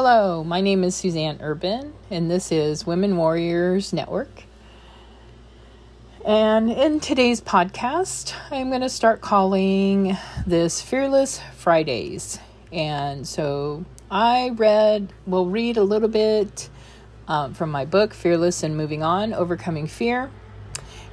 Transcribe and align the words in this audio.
Hello, 0.00 0.44
my 0.44 0.60
name 0.60 0.84
is 0.84 0.94
Suzanne 0.94 1.38
Urban, 1.40 1.92
and 2.08 2.30
this 2.30 2.52
is 2.52 2.86
Women 2.86 3.16
Warriors 3.16 3.92
Network. 3.92 4.44
And 6.24 6.70
in 6.70 7.00
today's 7.00 7.40
podcast, 7.40 8.32
I'm 8.52 8.68
going 8.68 8.82
to 8.82 8.90
start 8.90 9.20
calling 9.20 10.16
this 10.46 10.80
Fearless 10.80 11.40
Fridays. 11.56 12.38
And 12.72 13.26
so 13.26 13.84
I 14.08 14.50
read, 14.50 15.12
will 15.26 15.46
read 15.46 15.76
a 15.76 15.82
little 15.82 16.08
bit 16.08 16.70
um, 17.26 17.52
from 17.52 17.72
my 17.72 17.84
book, 17.84 18.14
Fearless 18.14 18.62
and 18.62 18.76
Moving 18.76 19.02
On 19.02 19.34
Overcoming 19.34 19.88
Fear. 19.88 20.30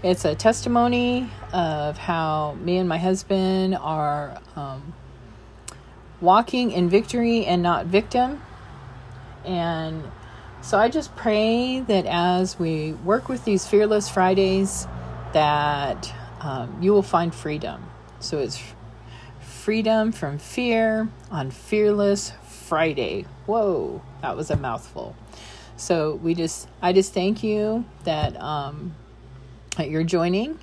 It's 0.04 0.26
a 0.26 0.36
testimony 0.36 1.28
of 1.52 1.98
how 1.98 2.56
me 2.62 2.78
and 2.78 2.88
my 2.88 3.00
husband 3.00 3.76
are 3.82 4.40
um, 4.56 4.94
walking 6.22 6.72
in 6.72 6.88
victory 6.88 7.48
and 7.48 7.64
not 7.64 7.88
victim 7.88 8.44
and 9.46 10.04
so 10.62 10.80
I 10.80 10.90
just 10.90 11.16
pray 11.16 11.82
that 11.82 12.06
as 12.08 12.58
we 12.58 12.94
work 12.94 13.30
with 13.30 13.46
these 13.46 13.68
Fearless 13.68 14.10
Fridays, 14.10 14.88
that 15.34 16.14
um, 16.42 16.78
you 16.82 16.92
will 16.92 17.04
find 17.04 17.34
freedom. 17.34 17.86
So 18.20 18.40
it's 18.40 18.60
freedom 19.42 20.12
from 20.12 20.40
fear 20.40 21.10
on 21.30 21.52
Fearless 21.52 22.32
Friday. 22.48 23.26
Whoa, 23.46 24.02
that 24.22 24.36
was 24.36 24.50
a 24.50 24.58
mouthful. 24.58 25.16
So 25.78 26.16
we 26.16 26.34
just, 26.34 26.68
I 26.82 26.94
just 26.94 27.14
thank 27.14 27.44
you 27.44 27.86
that 28.06 28.40
um, 28.42 28.96
that 29.78 29.90
you're 29.90 30.04
joining, 30.04 30.58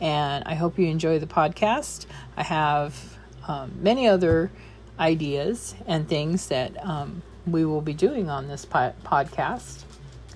and 0.00 0.44
I 0.44 0.54
hope 0.54 0.78
you 0.78 0.86
enjoy 0.86 1.18
the 1.18 1.26
podcast. 1.26 2.06
I 2.36 2.42
have 2.42 3.18
um, 3.48 3.72
many 3.80 4.06
other 4.06 4.50
ideas 4.98 5.74
and 5.86 6.08
things 6.08 6.48
that 6.48 6.84
um, 6.84 7.22
we 7.52 7.64
will 7.64 7.80
be 7.80 7.94
doing 7.94 8.28
on 8.30 8.48
this 8.48 8.64
po- 8.64 8.94
podcast. 9.04 9.84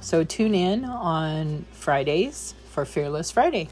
So 0.00 0.24
tune 0.24 0.54
in 0.54 0.84
on 0.84 1.64
Fridays 1.72 2.54
for 2.70 2.84
Fearless 2.84 3.30
Friday. 3.30 3.68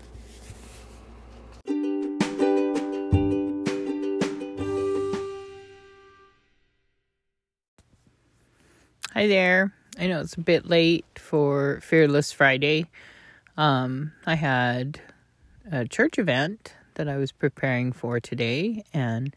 Hi 9.12 9.26
there. 9.26 9.72
I 9.98 10.06
know 10.06 10.20
it's 10.20 10.34
a 10.34 10.40
bit 10.40 10.66
late 10.66 11.04
for 11.16 11.80
Fearless 11.82 12.32
Friday. 12.32 12.86
Um, 13.56 14.12
I 14.24 14.34
had 14.34 15.00
a 15.70 15.86
church 15.86 16.18
event 16.18 16.74
that 16.94 17.08
I 17.08 17.16
was 17.16 17.32
preparing 17.32 17.92
for 17.92 18.20
today 18.20 18.84
and 18.94 19.34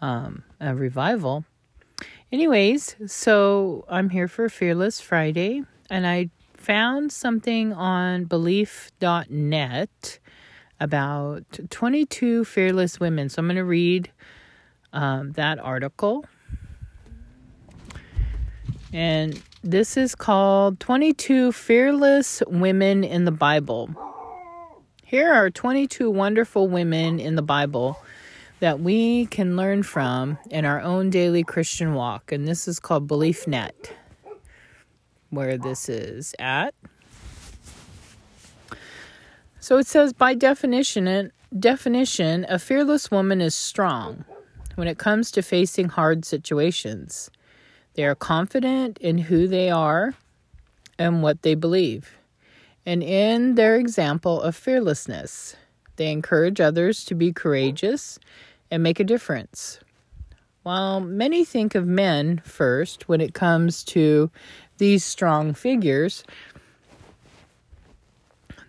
um, 0.00 0.42
a 0.60 0.74
revival 0.74 1.44
Anyways, 2.34 2.96
so 3.06 3.84
I'm 3.88 4.10
here 4.10 4.26
for 4.26 4.48
Fearless 4.48 5.00
Friday, 5.00 5.62
and 5.88 6.04
I 6.04 6.30
found 6.56 7.12
something 7.12 7.72
on 7.72 8.24
belief.net 8.24 10.18
about 10.80 11.44
22 11.70 12.44
fearless 12.44 12.98
women. 12.98 13.28
So 13.28 13.38
I'm 13.38 13.46
going 13.46 13.54
to 13.54 13.62
read 13.62 14.10
um, 14.92 15.30
that 15.34 15.60
article. 15.60 16.24
And 18.92 19.40
this 19.62 19.96
is 19.96 20.16
called 20.16 20.80
22 20.80 21.52
Fearless 21.52 22.42
Women 22.48 23.04
in 23.04 23.26
the 23.26 23.30
Bible. 23.30 23.90
Here 25.04 25.32
are 25.32 25.50
22 25.50 26.10
wonderful 26.10 26.66
women 26.66 27.20
in 27.20 27.36
the 27.36 27.42
Bible 27.42 27.96
that 28.64 28.80
we 28.80 29.26
can 29.26 29.58
learn 29.58 29.82
from 29.82 30.38
in 30.50 30.64
our 30.64 30.80
own 30.80 31.10
daily 31.10 31.44
Christian 31.44 31.92
walk. 31.92 32.32
And 32.32 32.48
this 32.48 32.66
is 32.66 32.80
called 32.80 33.06
Belief 33.06 33.46
Net, 33.46 33.92
where 35.28 35.58
this 35.58 35.90
is 35.90 36.34
at. 36.38 36.74
So 39.60 39.76
it 39.76 39.86
says 39.86 40.14
by 40.14 40.32
definition, 40.32 41.30
definition, 41.58 42.46
a 42.48 42.58
fearless 42.58 43.10
woman 43.10 43.42
is 43.42 43.54
strong 43.54 44.24
when 44.76 44.88
it 44.88 44.96
comes 44.96 45.30
to 45.32 45.42
facing 45.42 45.90
hard 45.90 46.24
situations. 46.24 47.30
They 47.92 48.06
are 48.06 48.14
confident 48.14 48.96
in 48.96 49.18
who 49.18 49.46
they 49.46 49.68
are 49.68 50.14
and 50.98 51.22
what 51.22 51.42
they 51.42 51.54
believe. 51.54 52.16
And 52.86 53.02
in 53.02 53.56
their 53.56 53.76
example 53.76 54.40
of 54.40 54.56
fearlessness, 54.56 55.54
they 55.96 56.10
encourage 56.10 56.62
others 56.62 57.04
to 57.04 57.14
be 57.14 57.30
courageous 57.30 58.18
and 58.70 58.82
make 58.82 59.00
a 59.00 59.04
difference. 59.04 59.80
While 60.62 61.00
many 61.00 61.44
think 61.44 61.74
of 61.74 61.86
men 61.86 62.40
first 62.44 63.08
when 63.08 63.20
it 63.20 63.34
comes 63.34 63.84
to 63.84 64.30
these 64.78 65.04
strong 65.04 65.52
figures, 65.54 66.24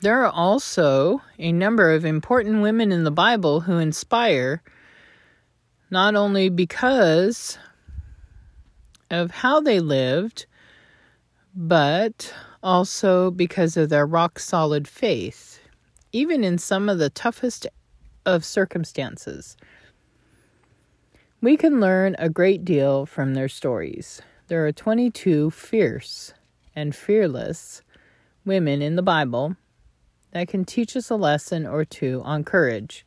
there 0.01 0.23
are 0.23 0.31
also 0.31 1.21
a 1.39 1.51
number 1.51 1.91
of 1.91 2.05
important 2.05 2.61
women 2.61 2.91
in 2.91 3.05
the 3.05 3.11
Bible 3.11 3.61
who 3.61 3.77
inspire 3.77 4.61
not 5.89 6.15
only 6.15 6.49
because 6.49 7.57
of 9.09 9.31
how 9.31 9.61
they 9.61 9.79
lived, 9.79 10.45
but 11.55 12.33
also 12.61 13.31
because 13.31 13.77
of 13.77 13.89
their 13.89 14.05
rock 14.05 14.39
solid 14.39 14.87
faith, 14.87 15.59
even 16.11 16.43
in 16.43 16.57
some 16.57 16.89
of 16.89 16.97
the 16.97 17.09
toughest 17.09 17.67
of 18.25 18.43
circumstances. 18.43 19.55
We 21.45 21.57
can 21.57 21.79
learn 21.79 22.15
a 22.17 22.27
great 22.27 22.65
deal 22.65 23.05
from 23.05 23.35
their 23.35 23.49
stories. 23.49 24.19
There 24.47 24.65
are 24.65 24.71
22 24.71 25.51
fierce 25.51 26.33
and 26.75 26.95
fearless 26.95 27.83
women 28.43 28.81
in 28.81 28.95
the 28.95 29.03
Bible 29.03 29.55
that 30.31 30.47
can 30.47 30.65
teach 30.65 30.97
us 30.97 31.11
a 31.11 31.15
lesson 31.15 31.67
or 31.67 31.85
two 31.85 32.23
on 32.25 32.45
courage. 32.45 33.05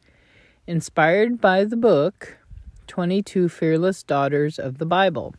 Inspired 0.69 1.41
by 1.41 1.65
the 1.65 1.77
book 1.77 2.39
22 2.87 3.49
Fearless 3.49 4.05
Daughters 4.05 4.61
of 4.61 4.79
the 4.79 4.87
Bible. 4.87 5.35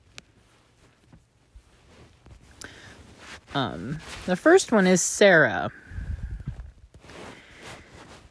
Um, 3.55 3.99
the 4.25 4.35
first 4.35 4.73
one 4.73 4.87
is 4.87 5.01
Sarah. 5.01 5.71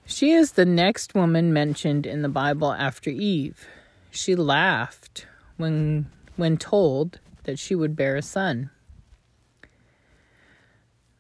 She 0.05 0.33
is 0.33 0.53
the 0.53 0.67
next 0.67 1.15
woman 1.15 1.55
mentioned 1.55 2.05
in 2.05 2.21
the 2.21 2.29
Bible 2.29 2.75
after 2.75 3.09
Eve. 3.09 3.67
She 4.11 4.35
laughed 4.35 5.27
when 5.57 6.07
when 6.37 6.57
told 6.57 7.21
that 7.45 7.59
she 7.59 7.75
would 7.75 7.97
bear 7.97 8.17
a 8.17 8.23
son. 8.23 8.71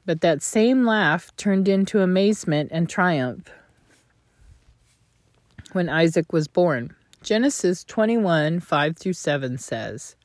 But 0.06 0.20
that 0.22 0.42
same 0.42 0.86
laugh 0.86 1.34
turned 1.36 1.68
into 1.68 2.00
amazement 2.00 2.70
and 2.72 2.88
triumph 2.88 3.50
when 5.72 5.88
Isaac 5.88 6.32
was 6.32 6.48
born. 6.48 6.94
Genesis 7.22 7.84
21 7.84 8.60
5 8.60 8.96
through 8.96 9.12
7 9.12 9.58
says, 9.58 10.16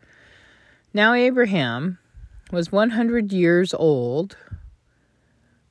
Now 0.93 1.13
Abraham 1.13 1.97
was 2.51 2.71
100 2.71 3.33
years 3.33 3.73
old 3.73 4.37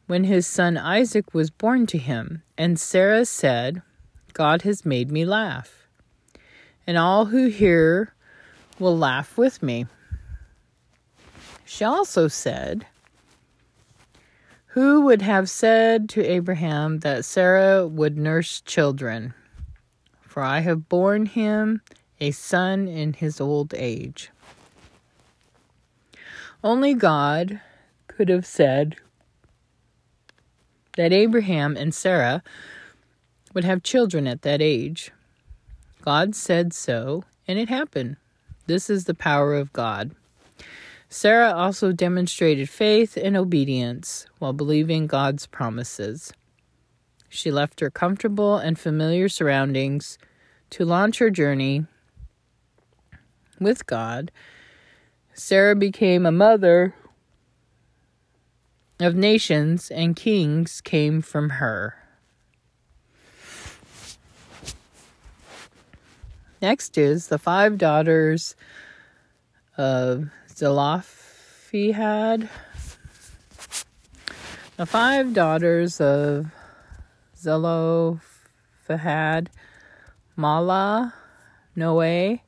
when 0.06 0.25
his 0.25 0.47
son 0.47 0.76
Isaac 0.76 1.32
was 1.32 1.48
born 1.50 1.86
to 1.86 1.97
him, 1.97 2.42
and 2.58 2.78
Sarah 2.78 3.25
said, 3.25 3.82
God 4.34 4.62
has 4.62 4.84
made 4.84 5.10
me 5.10 5.25
laugh 5.25 5.81
and 6.87 6.98
all 6.98 7.26
who 7.26 7.47
hear 7.47 8.12
will 8.78 8.97
laugh 8.97 9.37
with 9.38 9.62
me. 9.62 9.87
She 11.65 11.84
also 11.84 12.28
said, 12.28 12.87
Who 14.66 15.03
would 15.03 15.22
have 15.22 15.48
said 15.48 16.09
to 16.10 16.25
Abraham 16.25 17.00
that 17.00 17.25
Sarah 17.25 17.87
would 17.87 18.19
nurse 18.19 18.60
children? 18.60 19.34
For 20.20 20.43
I 20.43 20.60
have 20.60 20.88
borne 20.88 21.26
him 21.26 21.82
a 22.20 22.31
son 22.31 22.88
in 22.88 23.14
his 23.14 23.41
old 23.41 23.75
age. 23.75 24.31
Only 26.64 26.94
God 26.94 27.61
could 28.06 28.28
have 28.28 28.46
said 28.46 28.96
that 30.96 31.12
Abraham 31.12 31.76
and 31.76 31.94
Sarah 31.94 32.43
would 33.55 33.64
have 33.64 33.82
children 33.82 34.26
at 34.26 34.43
that 34.43 34.62
age. 34.62 35.11
God 36.02 36.34
said 36.34 36.72
so, 36.72 37.22
and 37.46 37.58
it 37.58 37.69
happened. 37.69 38.16
This 38.66 38.90
is 38.90 39.04
the 39.04 39.14
power 39.14 39.54
of 39.54 39.72
God. 39.72 40.10
Sarah 41.08 41.52
also 41.52 41.93
demonstrated 41.93 42.69
faith 42.69 43.16
and 43.16 43.37
obedience 43.37 44.26
while 44.38 44.52
believing 44.52 45.06
God's 45.06 45.46
promises. 45.46 46.32
She 47.28 47.50
left 47.50 47.81
her 47.81 47.90
comfortable 47.90 48.56
and 48.56 48.78
familiar 48.78 49.28
surroundings 49.28 50.19
to 50.70 50.84
launch 50.84 51.19
her 51.19 51.31
journey 51.31 51.87
with 53.60 53.87
God. 53.87 54.32
Sarah 55.34 55.76
became 55.76 56.26
a 56.26 56.32
mother 56.32 56.94
of 59.00 59.14
nations, 59.14 59.90
and 59.90 60.16
kings 60.16 60.81
came 60.81 61.22
from 61.22 61.50
her. 61.50 62.01
Next 66.62 66.97
is 66.97 67.26
the 67.26 67.38
five 67.38 67.76
daughters 67.76 68.55
of 69.76 70.31
Zelophehad. 70.49 72.49
The 74.76 74.87
five 74.87 75.35
daughters 75.35 76.00
of 76.00 76.47
Zelophehad, 77.37 78.20
Mahlah, 80.38 81.12
Noe, 81.75 82.38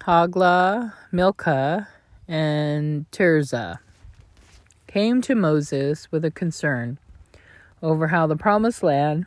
Hoglah, 0.00 0.94
Milcah, 1.12 1.88
and 2.26 3.04
Tirzah 3.10 3.80
came 4.86 5.20
to 5.20 5.34
Moses 5.34 6.10
with 6.10 6.24
a 6.24 6.30
concern 6.30 6.96
over 7.82 8.08
how 8.08 8.26
the 8.26 8.36
promised 8.36 8.82
land 8.82 9.26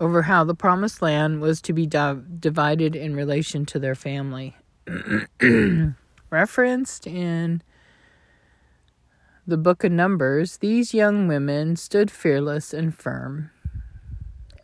over 0.00 0.22
how 0.22 0.44
the 0.44 0.54
promised 0.54 1.00
land 1.00 1.40
was 1.40 1.60
to 1.62 1.72
be 1.72 1.86
di- 1.86 2.18
divided 2.38 2.94
in 2.94 3.16
relation 3.16 3.64
to 3.66 3.78
their 3.78 3.94
family. 3.94 4.56
Referenced 6.30 7.06
in 7.06 7.62
the 9.46 9.56
book 9.56 9.84
of 9.84 9.92
Numbers, 9.92 10.58
these 10.58 10.92
young 10.92 11.28
women 11.28 11.76
stood 11.76 12.10
fearless 12.10 12.74
and 12.74 12.94
firm, 12.94 13.50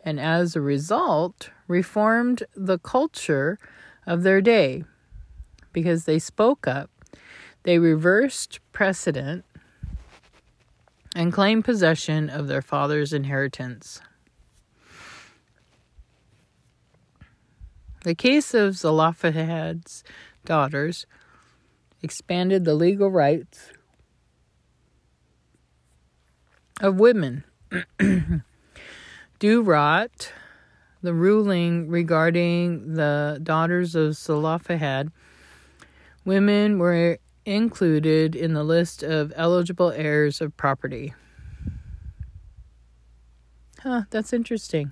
and 0.03 0.19
as 0.19 0.55
a 0.55 0.61
result, 0.61 1.49
reformed 1.67 2.43
the 2.55 2.77
culture 2.79 3.57
of 4.05 4.23
their 4.23 4.41
day 4.41 4.83
because 5.71 6.05
they 6.05 6.19
spoke 6.19 6.67
up. 6.67 6.89
They 7.63 7.79
reversed 7.79 8.59
precedent 8.73 9.45
and 11.15 11.31
claimed 11.31 11.63
possession 11.63 12.29
of 12.29 12.47
their 12.47 12.61
father's 12.61 13.13
inheritance. 13.13 14.01
The 18.03 18.15
case 18.15 18.53
of 18.53 18.75
Zelophehad's 18.75 20.03
daughters 20.43 21.05
expanded 22.01 22.65
the 22.65 22.73
legal 22.73 23.09
rights 23.09 23.71
of 26.81 26.99
women. 26.99 27.45
Durat, 29.39 30.33
the 31.01 31.13
ruling 31.13 31.87
regarding 31.87 32.95
the 32.95 33.39
daughters 33.41 33.95
of 33.95 34.17
Zelophehad, 34.17 35.09
women 36.25 36.79
were 36.79 37.19
included 37.45 38.35
in 38.35 38.53
the 38.53 38.65
list 38.65 39.01
of 39.01 39.31
eligible 39.37 39.91
heirs 39.91 40.41
of 40.41 40.57
property. 40.57 41.13
Huh, 43.79 44.03
that's 44.09 44.33
interesting. 44.33 44.91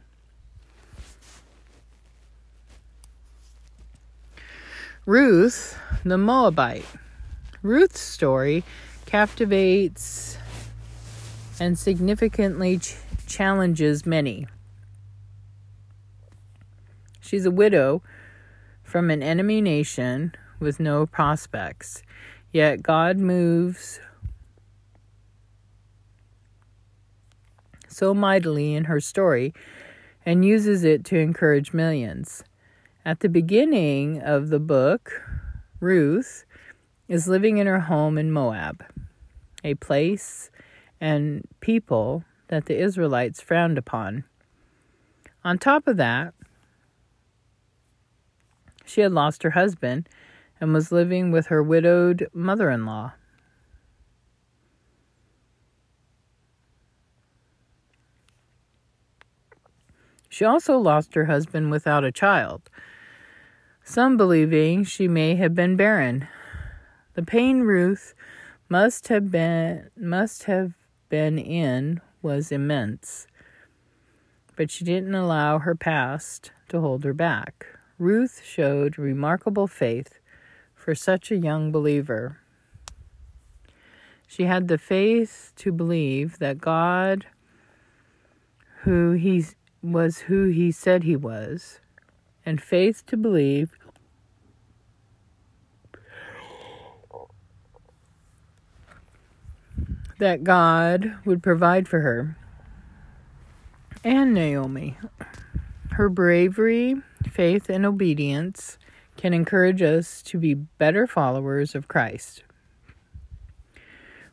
Ruth, 5.07 5.79
the 6.05 6.17
Moabite. 6.19 6.85
Ruth's 7.63 7.99
story 7.99 8.63
captivates 9.07 10.37
and 11.59 11.77
significantly 11.77 12.77
ch- 12.77 12.97
challenges 13.25 14.05
many. 14.05 14.45
She's 17.19 17.47
a 17.47 17.51
widow 17.51 18.03
from 18.83 19.09
an 19.09 19.23
enemy 19.23 19.59
nation 19.59 20.35
with 20.59 20.79
no 20.79 21.07
prospects, 21.07 22.03
yet 22.51 22.83
God 22.83 23.17
moves 23.17 23.99
so 27.87 28.13
mightily 28.13 28.75
in 28.75 28.83
her 28.83 28.99
story 28.99 29.51
and 30.27 30.45
uses 30.45 30.83
it 30.83 31.03
to 31.05 31.17
encourage 31.17 31.73
millions. 31.73 32.43
At 33.03 33.21
the 33.21 33.29
beginning 33.29 34.21
of 34.21 34.49
the 34.49 34.59
book, 34.59 35.23
Ruth 35.79 36.45
is 37.07 37.27
living 37.27 37.57
in 37.57 37.65
her 37.65 37.79
home 37.79 38.15
in 38.15 38.31
Moab, 38.31 38.85
a 39.63 39.73
place 39.73 40.51
and 40.99 41.47
people 41.61 42.23
that 42.49 42.65
the 42.65 42.77
Israelites 42.77 43.41
frowned 43.41 43.79
upon. 43.79 44.23
On 45.43 45.57
top 45.57 45.87
of 45.87 45.97
that, 45.97 46.35
she 48.85 49.01
had 49.01 49.13
lost 49.13 49.41
her 49.41 49.51
husband 49.51 50.07
and 50.59 50.71
was 50.71 50.91
living 50.91 51.31
with 51.31 51.47
her 51.47 51.63
widowed 51.63 52.29
mother 52.35 52.69
in 52.69 52.85
law. 52.85 53.13
She 60.29 60.45
also 60.45 60.77
lost 60.77 61.15
her 61.15 61.25
husband 61.25 61.71
without 61.71 62.03
a 62.03 62.11
child 62.11 62.69
some 63.83 64.17
believing 64.17 64.83
she 64.83 65.07
may 65.07 65.35
have 65.35 65.55
been 65.55 65.75
barren. 65.75 66.27
The 67.13 67.23
pain 67.23 67.61
Ruth 67.61 68.13
must 68.69 69.09
have 69.09 69.31
been 69.31 69.89
must 69.97 70.43
have 70.43 70.73
been 71.09 71.37
in 71.37 71.99
was 72.21 72.51
immense. 72.51 73.27
But 74.55 74.71
she 74.71 74.85
didn't 74.85 75.15
allow 75.15 75.59
her 75.59 75.75
past 75.75 76.51
to 76.69 76.79
hold 76.79 77.03
her 77.03 77.13
back. 77.13 77.65
Ruth 77.97 78.41
showed 78.43 78.97
remarkable 78.97 79.67
faith 79.67 80.19
for 80.73 80.95
such 80.95 81.31
a 81.31 81.37
young 81.37 81.71
believer. 81.71 82.37
She 84.27 84.43
had 84.43 84.67
the 84.67 84.77
faith 84.77 85.51
to 85.57 85.71
believe 85.71 86.39
that 86.39 86.59
God 86.59 87.25
who 88.83 89.11
he 89.11 89.45
was 89.83 90.19
who 90.19 90.45
he 90.45 90.71
said 90.71 91.03
he 91.03 91.15
was 91.15 91.79
and 92.45 92.61
faith 92.61 93.05
to 93.07 93.17
believe 93.17 93.77
that 100.19 100.43
God 100.43 101.15
would 101.25 101.41
provide 101.41 101.87
for 101.87 102.01
her 102.01 102.37
and 104.03 104.33
Naomi. 104.33 104.97
Her 105.91 106.09
bravery, 106.09 106.95
faith, 107.29 107.69
and 107.69 107.85
obedience 107.85 108.77
can 109.17 109.33
encourage 109.33 109.81
us 109.81 110.21
to 110.23 110.37
be 110.37 110.53
better 110.53 111.05
followers 111.05 111.75
of 111.75 111.87
Christ. 111.87 112.43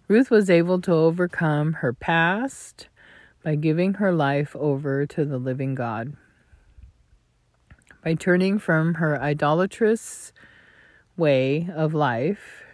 Ruth 0.08 0.30
was 0.30 0.48
able 0.48 0.80
to 0.82 0.92
overcome 0.92 1.74
her 1.74 1.92
past 1.92 2.88
by 3.42 3.54
giving 3.54 3.94
her 3.94 4.12
life 4.12 4.56
over 4.56 5.04
to 5.06 5.24
the 5.24 5.38
living 5.38 5.74
God 5.74 6.16
by 8.08 8.14
turning 8.14 8.58
from 8.58 8.94
her 8.94 9.20
idolatrous 9.20 10.32
way 11.18 11.68
of 11.74 11.92
life, 11.92 12.64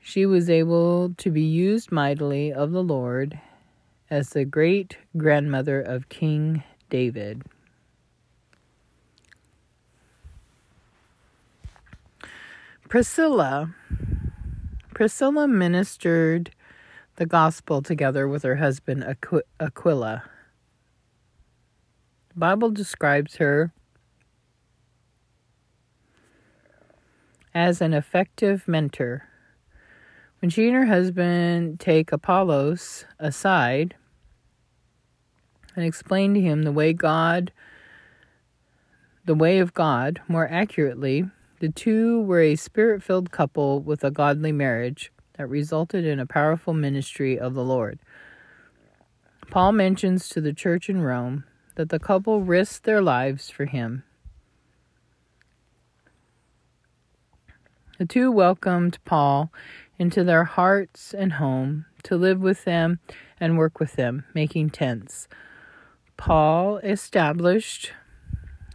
she 0.00 0.26
was 0.26 0.50
able 0.50 1.14
to 1.16 1.30
be 1.30 1.44
used 1.44 1.92
mightily 1.92 2.52
of 2.52 2.72
the 2.72 2.82
Lord 2.82 3.38
as 4.10 4.30
the 4.30 4.44
great 4.44 4.96
grandmother 5.16 5.80
of 5.80 6.08
King 6.08 6.64
David. 6.90 7.44
Priscilla. 12.88 13.72
Priscilla 14.92 15.46
ministered 15.46 16.50
the 17.14 17.26
gospel 17.26 17.80
together 17.80 18.26
with 18.26 18.42
her 18.42 18.56
husband 18.56 19.04
Aquila. 19.60 20.24
Bible 22.34 22.70
describes 22.70 23.36
her 23.36 23.72
as 27.54 27.80
an 27.80 27.92
effective 27.92 28.66
mentor. 28.66 29.28
When 30.40 30.50
she 30.50 30.66
and 30.66 30.76
her 30.76 30.86
husband 30.86 31.78
take 31.78 32.10
Apollos 32.10 33.04
aside 33.18 33.94
and 35.76 35.84
explain 35.84 36.34
to 36.34 36.40
him 36.40 36.62
the 36.62 36.72
way 36.72 36.92
God, 36.92 37.52
the 39.24 39.34
way 39.34 39.58
of 39.58 39.74
God, 39.74 40.20
more 40.26 40.48
accurately, 40.48 41.26
the 41.60 41.68
two 41.68 42.22
were 42.22 42.40
a 42.40 42.56
spirit 42.56 43.02
filled 43.02 43.30
couple 43.30 43.80
with 43.80 44.02
a 44.02 44.10
godly 44.10 44.52
marriage 44.52 45.12
that 45.34 45.48
resulted 45.48 46.04
in 46.04 46.18
a 46.18 46.26
powerful 46.26 46.74
ministry 46.74 47.38
of 47.38 47.54
the 47.54 47.64
Lord. 47.64 47.98
Paul 49.50 49.72
mentions 49.72 50.28
to 50.30 50.40
the 50.40 50.52
church 50.52 50.88
in 50.88 51.02
Rome 51.02 51.44
that 51.74 51.88
the 51.88 51.98
couple 51.98 52.42
risked 52.42 52.84
their 52.84 53.02
lives 53.02 53.50
for 53.50 53.64
him. 53.64 54.04
The 57.98 58.06
two 58.06 58.32
welcomed 58.32 58.98
Paul 59.04 59.52
into 59.98 60.24
their 60.24 60.44
hearts 60.44 61.14
and 61.14 61.34
home 61.34 61.86
to 62.02 62.16
live 62.16 62.40
with 62.40 62.64
them 62.64 62.98
and 63.38 63.56
work 63.56 63.78
with 63.78 63.92
them, 63.92 64.24
making 64.34 64.70
tents. 64.70 65.28
Paul 66.16 66.78
established 66.78 67.92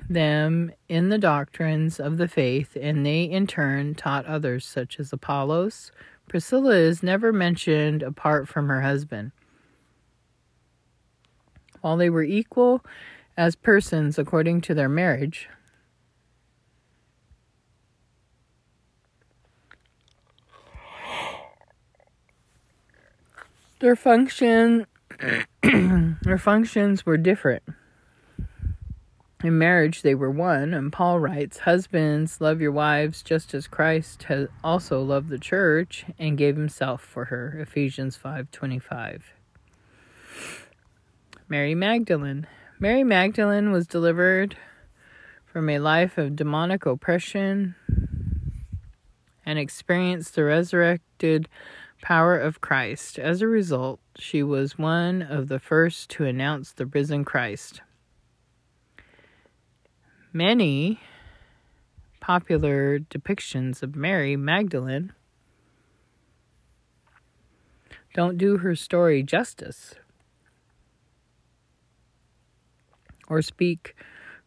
them 0.10 0.72
in 0.88 1.10
the 1.10 1.18
doctrines 1.18 2.00
of 2.00 2.18
the 2.18 2.28
faith, 2.28 2.78
and 2.80 3.06
they 3.06 3.24
in 3.24 3.48
turn 3.48 3.96
taught 3.96 4.26
others, 4.26 4.66
such 4.66 5.00
as 5.00 5.12
Apollos. 5.12 5.92
Priscilla 6.30 6.76
is 6.76 7.04
never 7.04 7.34
mentioned 7.34 8.04
apart 8.04 8.48
from 8.48 8.70
her 8.70 8.82
husband. 8.82 9.32
While 11.82 11.98
they 11.98 12.10
were 12.10 12.24
equal 12.24 12.84
as 13.36 13.56
persons 13.56 14.18
according 14.18 14.62
to 14.62 14.74
their 14.74 14.90
marriage, 14.90 15.50
their 23.80 23.96
function 23.96 24.86
their 26.22 26.38
functions 26.38 27.06
were 27.06 27.18
different. 27.18 27.64
In 29.44 29.60
marriage, 29.60 30.02
they 30.02 30.16
were 30.16 30.32
one, 30.32 30.74
and 30.74 30.92
Paul 30.92 31.20
writes, 31.20 31.60
Husbands, 31.60 32.42
love 32.42 32.60
your 32.60 32.72
wives 32.72 33.22
just 33.22 33.54
as 33.54 33.68
Christ 33.68 34.24
has 34.24 34.48
also 34.64 35.02
loved 35.02 35.30
the 35.30 35.38
church 35.38 36.06
and 36.18 36.38
gave 36.38 36.56
himself 36.58 37.04
for 37.04 37.26
her. 37.26 37.56
Ephesians 37.60 38.16
five 38.16 38.50
twenty 38.50 38.80
five. 38.80 39.37
Mary 41.50 41.74
Magdalene. 41.76 42.46
Mary 42.78 43.06
Magdalene 43.06 43.72
was 43.72 43.88
delivered 43.88 44.58
from 45.46 45.70
a 45.70 45.80
life 45.80 46.18
of 46.18 46.36
demonic 46.36 46.86
oppression 46.86 47.74
and 49.46 49.58
experienced 49.58 50.36
the 50.36 50.44
resurrected 50.44 51.48
power 52.02 52.38
of 52.38 52.60
Christ. 52.60 53.18
As 53.18 53.42
a 53.42 53.48
result, 53.48 54.02
she 54.18 54.44
was 54.44 54.78
one 54.78 55.22
of 55.22 55.48
the 55.48 55.58
first 55.58 56.10
to 56.12 56.26
announce 56.26 56.74
the 56.74 56.86
risen 56.86 57.24
Christ. 57.24 57.80
Many 60.34 61.00
popular 62.20 63.00
depictions 63.00 63.82
of 63.82 63.96
Mary 63.96 64.36
Magdalene 64.36 65.14
don't 68.14 68.38
do 68.38 68.58
her 68.58 68.76
story 68.76 69.24
justice 69.24 69.96
or 73.30 73.42
speak 73.42 73.96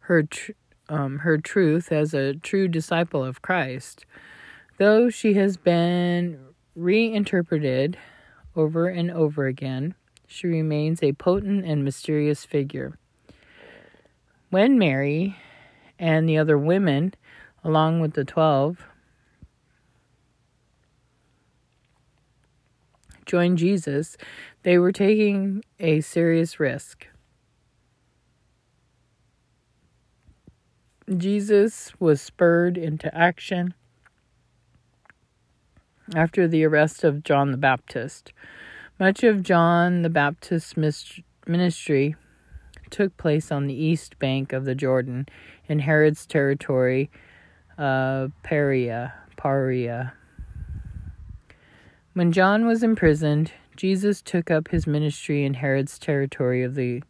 her 0.01 0.23
tr- 0.23 0.51
um, 0.89 1.19
her 1.19 1.37
truth 1.37 1.91
as 1.91 2.13
a 2.13 2.33
true 2.33 2.67
disciple 2.67 3.23
of 3.23 3.41
Christ, 3.41 4.05
though 4.77 5.09
she 5.09 5.35
has 5.35 5.55
been 5.55 6.39
reinterpreted 6.75 7.97
over 8.55 8.87
and 8.87 9.09
over 9.09 9.45
again. 9.45 9.95
She 10.27 10.47
remains 10.47 11.01
a 11.01 11.13
potent 11.13 11.65
and 11.65 11.83
mysterious 11.83 12.45
figure. 12.45 12.97
When 14.49 14.77
Mary 14.77 15.37
and 15.97 16.27
the 16.27 16.37
other 16.37 16.57
women, 16.57 17.13
along 17.63 18.01
with 18.01 18.13
the 18.13 18.25
twelve, 18.25 18.85
joined 23.25 23.59
Jesus, 23.59 24.17
they 24.63 24.77
were 24.77 24.91
taking 24.91 25.63
a 25.79 26.01
serious 26.01 26.59
risk. 26.59 27.07
Jesus 31.17 31.91
was 31.99 32.21
spurred 32.21 32.77
into 32.77 33.13
action 33.15 33.73
after 36.15 36.47
the 36.47 36.63
arrest 36.63 37.03
of 37.03 37.23
John 37.23 37.51
the 37.51 37.57
Baptist. 37.57 38.33
Much 38.99 39.23
of 39.23 39.43
John 39.43 40.03
the 40.03 40.09
Baptist's 40.09 40.75
ministry 41.47 42.15
took 42.89 43.15
place 43.17 43.51
on 43.51 43.67
the 43.67 43.73
east 43.73 44.19
bank 44.19 44.53
of 44.53 44.65
the 44.65 44.75
Jordan 44.75 45.27
in 45.67 45.79
Herod's 45.79 46.25
territory 46.25 47.09
of 47.77 48.31
Perea, 48.43 49.13
Paria. 49.37 50.13
When 52.13 52.31
John 52.31 52.65
was 52.65 52.83
imprisoned, 52.83 53.53
Jesus 53.75 54.21
took 54.21 54.51
up 54.51 54.67
his 54.67 54.85
ministry 54.85 55.45
in 55.45 55.55
Herod's 55.55 55.97
territory 55.97 56.61
of 56.63 56.75
the 56.75 57.01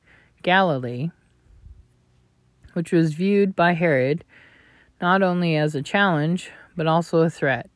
Galilee, 0.44 1.10
which 2.74 2.92
was 2.92 3.14
viewed 3.14 3.56
by 3.56 3.74
Herod 3.74 4.24
not 5.02 5.24
only 5.24 5.56
as 5.56 5.74
a 5.74 5.82
challenge, 5.82 6.52
but 6.76 6.88
also 6.88 7.22
a 7.22 7.30
threat. 7.30 7.70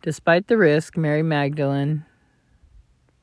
Despite 0.00 0.48
the 0.48 0.56
risk, 0.56 0.96
Mary 0.96 1.22
Magdalene 1.22 2.04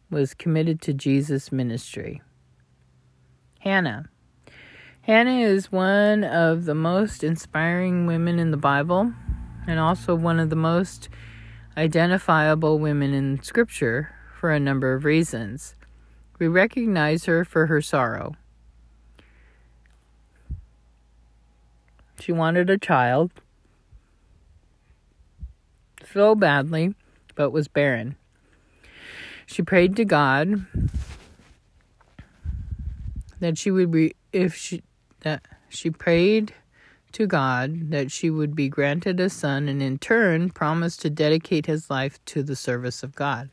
was 0.10 0.34
committed 0.34 0.82
to 0.82 0.94
Jesus' 0.94 1.52
ministry. 1.52 2.22
Hannah. 3.60 4.10
Hannah 5.02 5.40
is 5.40 5.72
one 5.72 6.24
of 6.24 6.66
the 6.66 6.76
most 6.76 7.24
inspiring 7.24 8.06
women 8.06 8.40
in 8.40 8.52
the 8.52 8.58
Bible 8.58 9.14
and 9.68 9.80
also 9.80 10.16
one 10.16 10.40
of 10.40 10.50
the 10.50 10.56
most 10.56 11.10
identifiable 11.76 12.80
women 12.80 13.14
in 13.14 13.42
Scripture 13.42 14.12
for 14.40 14.52
a 14.52 14.60
number 14.60 14.94
of 14.94 15.06
reasons. 15.06 15.76
We 16.38 16.48
recognize 16.48 17.26
her 17.26 17.44
for 17.44 17.66
her 17.66 17.82
sorrow. 17.82 18.36
She 22.20 22.32
wanted 22.32 22.70
a 22.70 22.78
child 22.78 23.32
so 26.14 26.36
badly, 26.36 26.96
but 27.36 27.52
was 27.52 27.68
barren. 27.68 28.16
She 29.46 29.62
prayed 29.62 29.96
to 29.96 30.06
God 30.06 30.66
that 33.40 33.58
she 33.58 33.72
would 33.72 33.92
be, 33.92 34.16
if 34.32 34.54
she, 34.56 34.84
that 35.22 35.46
she 35.70 35.90
prayed 35.90 36.54
to 37.14 37.26
God 37.26 37.90
that 37.90 38.12
she 38.12 38.30
would 38.30 38.56
be 38.56 38.70
granted 38.70 39.20
a 39.20 39.30
son 39.30 39.68
and 39.68 39.82
in 39.82 39.98
turn 39.98 40.50
promised 40.50 41.02
to 41.02 41.10
dedicate 41.10 41.66
his 41.66 41.90
life 41.90 42.24
to 42.26 42.44
the 42.44 42.56
service 42.56 43.02
of 43.02 43.16
God. 43.16 43.50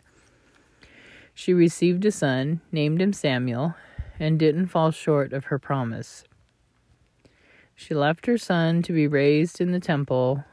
She 1.34 1.52
received 1.52 2.04
a 2.04 2.12
son, 2.12 2.60
named 2.72 3.00
him 3.00 3.12
Samuel, 3.12 3.74
and 4.18 4.38
didn't 4.38 4.68
fall 4.68 4.90
short 4.90 5.32
of 5.32 5.46
her 5.46 5.58
promise. 5.58 6.24
She 7.76 7.94
left 7.94 8.24
her 8.24 8.38
son 8.38 8.82
to 8.82 8.92
be 8.92 9.06
raised 9.06 9.60
in 9.60 9.70
the 9.70 9.78
temple 9.78 10.44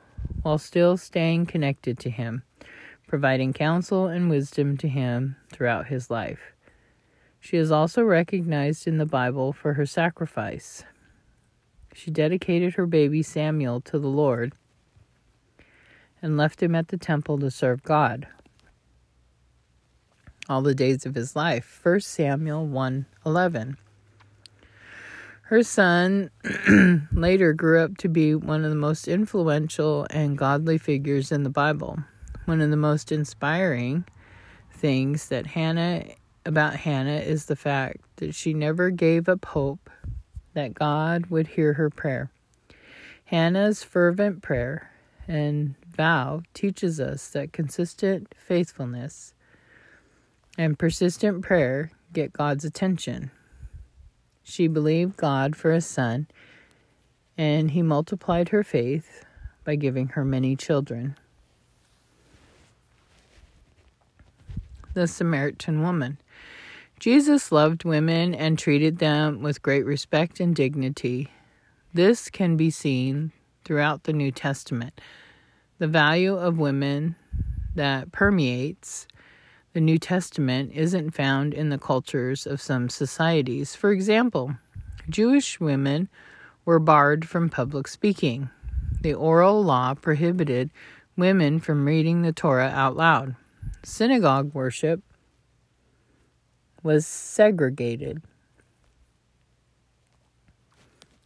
while 0.41 0.57
still 0.57 0.97
staying 0.97 1.45
connected 1.45 1.97
to 1.99 2.09
him, 2.09 2.43
providing 3.07 3.53
counsel 3.53 4.07
and 4.07 4.29
wisdom 4.29 4.75
to 4.77 4.89
him 4.89 5.37
throughout 5.49 5.87
his 5.87 6.11
life. 6.11 6.53
She 7.39 7.57
is 7.57 7.71
also 7.71 8.03
recognized 8.03 8.87
in 8.87 8.97
the 8.97 9.05
Bible 9.05 9.53
for 9.53 9.73
her 9.73 9.85
sacrifice. 9.85 10.83
She 11.93 12.11
dedicated 12.11 12.75
her 12.75 12.85
baby 12.85 13.23
Samuel 13.23 13.79
to 13.81 13.97
the 13.97 14.07
Lord 14.07 14.53
and 16.21 16.37
left 16.37 16.61
him 16.61 16.75
at 16.75 16.89
the 16.89 16.97
temple 16.97 17.39
to 17.39 17.49
serve 17.49 17.83
God 17.83 18.27
all 20.49 20.61
the 20.61 20.75
days 20.75 21.05
of 21.05 21.15
his 21.15 21.35
life. 21.35 21.79
1 21.83 22.01
Samuel 22.01 22.67
1:11. 22.67 23.77
Her 25.53 25.61
son 25.61 26.31
later 27.11 27.53
grew 27.53 27.79
up 27.79 27.97
to 27.99 28.09
be 28.09 28.33
one 28.33 28.63
of 28.63 28.71
the 28.71 28.75
most 28.75 29.07
influential 29.07 30.07
and 30.09 30.35
godly 30.35 30.79
figures 30.79 31.31
in 31.31 31.43
the 31.43 31.51
Bible. 31.51 31.99
One 32.45 32.59
of 32.59 32.71
the 32.71 32.75
most 32.75 33.11
inspiring 33.11 34.05
things 34.71 35.27
that 35.29 35.45
Hannah 35.45 36.05
about 36.43 36.77
Hannah 36.77 37.19
is 37.19 37.45
the 37.45 37.55
fact 37.55 38.01
that 38.15 38.33
she 38.33 38.55
never 38.55 38.89
gave 38.89 39.29
up 39.29 39.45
hope 39.45 39.91
that 40.55 40.73
God 40.73 41.27
would 41.27 41.49
hear 41.49 41.73
her 41.73 41.91
prayer. 41.91 42.31
Hannah's 43.25 43.83
fervent 43.83 44.41
prayer 44.41 44.89
and 45.27 45.75
vow 45.85 46.41
teaches 46.55 46.99
us 46.99 47.27
that 47.27 47.53
consistent 47.53 48.33
faithfulness 48.39 49.35
and 50.57 50.79
persistent 50.79 51.43
prayer 51.43 51.91
get 52.11 52.33
God's 52.33 52.65
attention. 52.65 53.29
She 54.43 54.67
believed 54.67 55.17
God 55.17 55.55
for 55.55 55.71
a 55.71 55.81
son, 55.81 56.27
and 57.37 57.71
he 57.71 57.81
multiplied 57.81 58.49
her 58.49 58.63
faith 58.63 59.25
by 59.63 59.75
giving 59.75 60.09
her 60.09 60.25
many 60.25 60.55
children. 60.55 61.17
The 64.93 65.07
Samaritan 65.07 65.81
woman. 65.81 66.17
Jesus 66.99 67.51
loved 67.51 67.83
women 67.83 68.35
and 68.35 68.59
treated 68.59 68.99
them 68.99 69.41
with 69.41 69.61
great 69.61 69.85
respect 69.85 70.39
and 70.39 70.55
dignity. 70.55 71.29
This 71.93 72.29
can 72.29 72.55
be 72.55 72.69
seen 72.69 73.31
throughout 73.65 74.03
the 74.03 74.13
New 74.13 74.31
Testament. 74.31 75.01
The 75.79 75.87
value 75.87 76.35
of 76.35 76.59
women 76.59 77.15
that 77.75 78.11
permeates 78.11 79.07
the 79.73 79.81
New 79.81 79.97
Testament 79.97 80.71
isn't 80.73 81.11
found 81.11 81.53
in 81.53 81.69
the 81.69 81.79
cultures 81.79 82.45
of 82.45 82.61
some 82.61 82.89
societies. 82.89 83.75
For 83.75 83.91
example, 83.91 84.55
Jewish 85.09 85.59
women 85.59 86.09
were 86.63 86.79
barred 86.79 87.27
from 87.27 87.49
public 87.49 87.87
speaking. 87.87 88.49
The 89.01 89.15
oral 89.15 89.63
law 89.63 89.95
prohibited 89.95 90.69
women 91.17 91.59
from 91.59 91.85
reading 91.85 92.21
the 92.21 92.31
Torah 92.31 92.69
out 92.69 92.95
loud. 92.95 93.35
Synagogue 93.83 94.53
worship 94.53 95.01
was 96.83 97.07
segregated. 97.07 98.21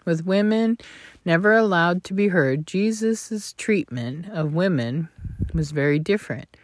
With 0.05 0.25
women 0.25 0.77
never 1.25 1.51
allowed 1.51 2.05
to 2.05 2.13
be 2.13 2.29
heard, 2.29 2.65
Jesus' 2.65 3.51
treatment 3.51 4.27
of 4.29 4.53
women 4.53 5.09
was 5.53 5.71
very 5.71 5.99
different. 5.99 6.55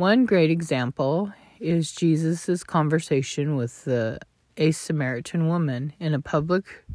One 0.00 0.24
great 0.24 0.50
example 0.50 1.30
is 1.58 1.92
Jesus' 1.92 2.64
conversation 2.64 3.54
with 3.54 3.84
the 3.84 4.18
a 4.56 4.70
Samaritan 4.70 5.46
woman 5.46 5.92
in 6.00 6.14
a 6.14 6.22
public 6.22 6.86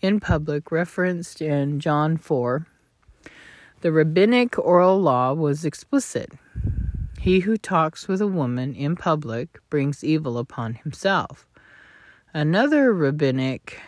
in 0.00 0.18
public 0.18 0.72
referenced 0.72 1.40
in 1.40 1.78
John 1.78 2.16
4. 2.16 2.66
The 3.82 3.92
rabbinic 3.92 4.58
oral 4.58 5.00
law 5.00 5.34
was 5.34 5.64
explicit. 5.64 6.32
He 7.20 7.38
who 7.38 7.56
talks 7.56 8.08
with 8.08 8.20
a 8.20 8.26
woman 8.26 8.74
in 8.74 8.96
public 8.96 9.60
brings 9.70 10.02
evil 10.02 10.36
upon 10.36 10.74
himself. 10.74 11.46
Another 12.34 12.92
rabbinic 12.92 13.80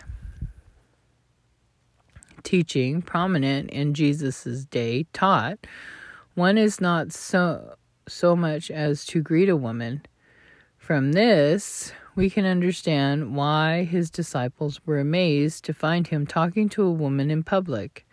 teaching 2.45 3.03
prominent 3.03 3.71
in 3.71 3.95
Jesus' 3.95 4.65
day 4.67 5.07
taught 5.13 5.67
one 6.37 6.57
is 6.57 6.81
not 6.81 7.13
so 7.13 7.75
so 8.09 8.35
much 8.37 8.71
as 8.71 9.05
to 9.07 9.21
greet 9.21 9.49
a 9.49 9.57
woman. 9.57 10.03
From 10.77 11.13
this, 11.13 11.93
we 12.15 12.29
can 12.29 12.45
understand 12.45 13.35
why 13.35 13.85
his 13.85 14.11
disciples 14.11 14.81
were 14.85 14.99
amazed 14.99 15.65
to 15.65 15.75
find 15.75 16.07
him 16.07 16.27
talking 16.27 16.69
to 16.71 16.83
a 16.83 16.91
woman 16.91 17.31
in 17.31 17.43
public. 17.43 18.07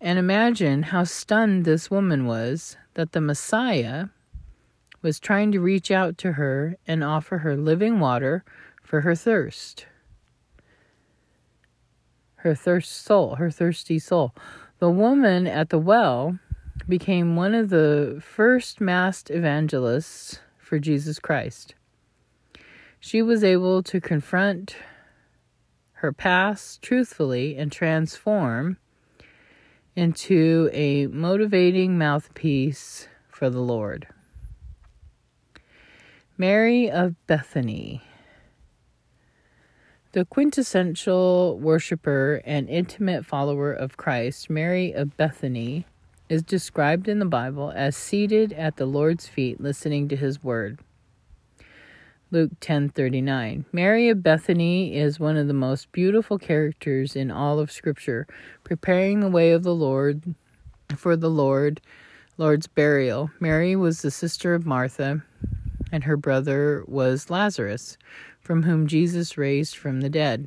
And 0.00 0.18
imagine 0.18 0.84
how 0.84 1.04
stunned 1.04 1.64
this 1.64 1.90
woman 1.90 2.26
was 2.26 2.76
that 2.94 3.12
the 3.12 3.20
Messiah 3.20 4.06
was 5.02 5.18
trying 5.18 5.52
to 5.52 5.60
reach 5.60 5.90
out 5.90 6.18
to 6.18 6.32
her 6.32 6.76
and 6.86 7.02
offer 7.02 7.38
her 7.38 7.56
living 7.56 8.00
water 8.00 8.44
for 8.82 9.00
her 9.00 9.14
thirst. 9.14 9.86
Her 12.36 12.54
thirst 12.54 12.92
soul, 13.04 13.36
her 13.36 13.50
thirsty 13.50 13.98
soul. 13.98 14.34
The 14.78 14.90
woman 14.90 15.46
at 15.46 15.70
the 15.70 15.78
well 15.78 16.38
became 16.88 17.36
one 17.36 17.54
of 17.54 17.70
the 17.70 18.22
first 18.24 18.80
masked 18.80 19.30
evangelists 19.30 20.40
for 20.58 20.78
Jesus 20.78 21.18
Christ. 21.18 21.74
She 22.98 23.22
was 23.22 23.42
able 23.42 23.82
to 23.84 24.00
confront 24.00 24.76
her 25.94 26.12
past 26.12 26.82
truthfully 26.82 27.56
and 27.56 27.70
transform 27.70 28.78
into 29.96 30.70
a 30.72 31.06
motivating 31.08 31.98
mouthpiece 31.98 33.08
for 33.28 33.50
the 33.50 33.60
Lord. 33.60 34.06
Mary 36.38 36.90
of 36.90 37.14
Bethany. 37.26 38.02
The 40.12 40.24
quintessential 40.24 41.58
worshiper 41.58 42.40
and 42.44 42.68
intimate 42.68 43.26
follower 43.26 43.72
of 43.72 43.96
Christ, 43.96 44.48
Mary 44.48 44.92
of 44.92 45.16
Bethany, 45.16 45.86
is 46.30 46.42
described 46.42 47.08
in 47.08 47.18
the 47.18 47.26
Bible 47.26 47.72
as 47.74 47.96
seated 47.96 48.52
at 48.52 48.76
the 48.76 48.86
Lord's 48.86 49.26
feet 49.26 49.60
listening 49.60 50.08
to 50.08 50.16
his 50.16 50.42
word. 50.42 50.78
Luke 52.30 52.52
10:39. 52.60 53.64
Mary 53.72 54.08
of 54.08 54.22
Bethany 54.22 54.96
is 54.96 55.18
one 55.18 55.36
of 55.36 55.48
the 55.48 55.52
most 55.52 55.90
beautiful 55.90 56.38
characters 56.38 57.16
in 57.16 57.32
all 57.32 57.58
of 57.58 57.72
scripture, 57.72 58.28
preparing 58.62 59.18
the 59.18 59.28
way 59.28 59.50
of 59.50 59.64
the 59.64 59.74
Lord 59.74 60.36
for 60.96 61.16
the 61.16 61.28
Lord 61.28 61.80
Lord's 62.38 62.68
burial. 62.68 63.32
Mary 63.40 63.74
was 63.74 64.00
the 64.00 64.12
sister 64.12 64.54
of 64.54 64.64
Martha, 64.64 65.24
and 65.90 66.04
her 66.04 66.16
brother 66.16 66.84
was 66.86 67.28
Lazarus, 67.28 67.98
from 68.40 68.62
whom 68.62 68.86
Jesus 68.86 69.36
raised 69.36 69.76
from 69.76 70.00
the 70.00 70.08
dead. 70.08 70.46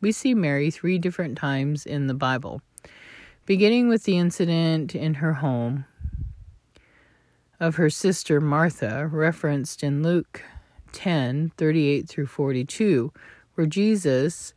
We 0.00 0.12
see 0.12 0.34
Mary 0.34 0.70
3 0.70 0.98
different 0.98 1.36
times 1.36 1.84
in 1.84 2.06
the 2.06 2.14
Bible, 2.14 2.62
beginning 3.46 3.88
with 3.88 4.02
the 4.02 4.18
incident 4.18 4.94
in 4.94 5.14
her 5.14 5.34
home 5.34 5.84
of 7.58 7.76
her 7.76 7.88
sister 7.88 8.40
Martha, 8.40 9.06
referenced 9.06 9.82
in 9.82 10.02
Luke 10.02 10.42
10 10.92 11.52
38 11.56 12.08
through 12.08 12.26
42, 12.26 13.12
where 13.54 13.66
Jesus 13.66 14.52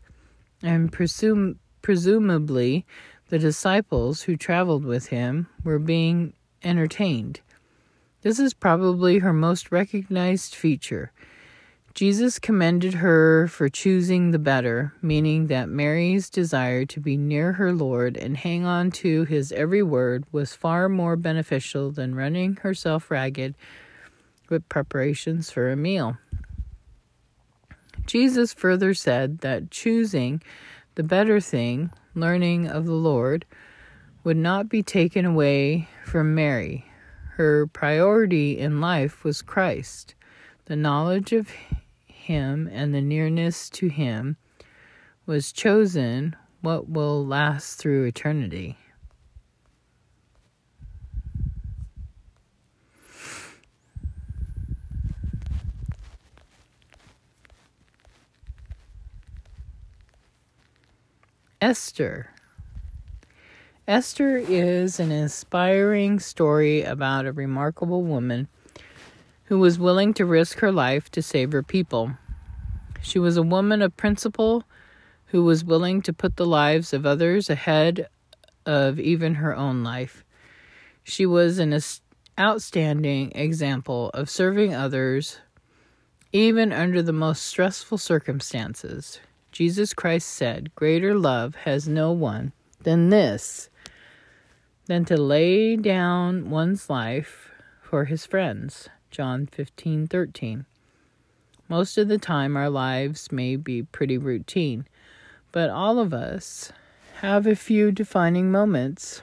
and 0.61 0.91
presum- 0.91 1.57
presumably 1.81 2.85
the 3.29 3.39
disciples 3.39 4.23
who 4.23 4.35
traveled 4.35 4.83
with 4.83 5.07
him 5.07 5.47
were 5.63 5.79
being 5.79 6.33
entertained. 6.63 7.41
This 8.21 8.39
is 8.39 8.53
probably 8.53 9.19
her 9.19 9.31
most 9.31 9.71
recognized 9.71 10.55
feature. 10.55 11.11
Jesus 11.99 12.39
commended 12.39 12.93
her 12.93 13.49
for 13.49 13.67
choosing 13.67 14.31
the 14.31 14.39
better, 14.39 14.93
meaning 15.01 15.47
that 15.47 15.67
Mary's 15.67 16.29
desire 16.29 16.85
to 16.85 16.99
be 17.01 17.17
near 17.17 17.51
her 17.51 17.73
Lord 17.73 18.15
and 18.15 18.37
hang 18.37 18.63
on 18.63 18.89
to 18.91 19.25
his 19.25 19.51
every 19.51 19.83
word 19.83 20.23
was 20.31 20.53
far 20.53 20.87
more 20.87 21.17
beneficial 21.17 21.91
than 21.91 22.15
running 22.15 22.55
herself 22.55 23.11
ragged 23.11 23.53
with 24.47 24.69
preparations 24.69 25.51
for 25.51 25.69
a 25.69 25.75
meal. 25.75 26.15
Jesus 28.05 28.53
further 28.53 28.93
said 28.93 29.39
that 29.39 29.69
choosing 29.69 30.41
the 30.95 31.03
better 31.03 31.41
thing, 31.41 31.91
learning 32.15 32.65
of 32.65 32.85
the 32.85 32.93
Lord, 32.93 33.45
would 34.23 34.37
not 34.37 34.69
be 34.69 34.83
taken 34.83 35.25
away 35.25 35.89
from 36.05 36.33
Mary. 36.33 36.85
Her 37.31 37.67
priority 37.67 38.57
in 38.57 38.79
life 38.79 39.25
was 39.25 39.41
Christ. 39.41 40.15
The 40.63 40.77
knowledge 40.77 41.33
of 41.33 41.49
him 42.29 42.69
and 42.71 42.93
the 42.93 43.01
nearness 43.01 43.71
to 43.71 43.87
him 43.87 44.37
was 45.25 45.51
chosen 45.51 46.35
what 46.61 46.87
will 46.87 47.25
last 47.25 47.79
through 47.79 48.05
eternity. 48.05 48.77
Esther. 61.59 62.29
Esther 63.87 64.37
is 64.37 64.99
an 64.99 65.11
inspiring 65.11 66.19
story 66.19 66.83
about 66.83 67.25
a 67.25 67.31
remarkable 67.31 68.03
woman 68.03 68.47
who 69.49 69.57
was 69.57 69.79
willing 69.79 70.13
to 70.13 70.25
risk 70.25 70.59
her 70.59 70.71
life 70.71 71.09
to 71.09 71.23
save 71.23 71.51
her 71.51 71.63
people. 71.63 72.11
She 73.01 73.17
was 73.17 73.35
a 73.35 73.41
woman 73.41 73.81
of 73.81 73.97
principle 73.97 74.63
who 75.27 75.43
was 75.43 75.65
willing 75.65 76.03
to 76.03 76.13
put 76.13 76.35
the 76.35 76.45
lives 76.45 76.93
of 76.93 77.03
others 77.03 77.49
ahead 77.49 78.07
of 78.67 78.99
even 78.99 79.35
her 79.35 79.55
own 79.55 79.83
life. 79.83 80.23
She 81.03 81.25
was 81.25 81.57
an 81.57 81.77
outstanding 82.39 83.31
example 83.33 84.11
of 84.13 84.29
serving 84.29 84.75
others 84.75 85.39
even 86.31 86.71
under 86.71 87.01
the 87.01 87.11
most 87.11 87.41
stressful 87.41 87.97
circumstances. 87.97 89.19
Jesus 89.51 89.95
Christ 89.95 90.29
said, 90.29 90.75
Greater 90.75 91.15
love 91.15 91.55
has 91.65 91.87
no 91.87 92.11
one 92.11 92.53
than 92.83 93.09
this, 93.09 93.71
than 94.85 95.05
to 95.05 95.17
lay 95.17 95.75
down 95.75 96.51
one's 96.51 96.87
life 96.87 97.49
for 97.81 98.05
his 98.05 98.27
friends. 98.27 98.89
John 99.11 99.47
15:13. 99.47 100.65
Most 101.67 101.97
of 101.97 102.07
the 102.07 102.17
time 102.17 102.55
our 102.55 102.69
lives 102.69 103.31
may 103.31 103.55
be 103.55 103.83
pretty 103.83 104.17
routine, 104.17 104.87
but 105.51 105.69
all 105.69 105.99
of 105.99 106.13
us 106.13 106.71
have 107.21 107.45
a 107.45 107.55
few 107.55 107.91
defining 107.91 108.51
moments 108.51 109.21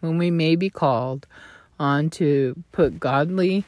when 0.00 0.18
we 0.18 0.30
may 0.30 0.56
be 0.56 0.68
called 0.68 1.26
on 1.78 2.10
to 2.10 2.62
put 2.72 3.00
godly 3.00 3.64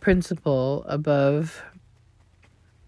principle 0.00 0.84
above 0.86 1.62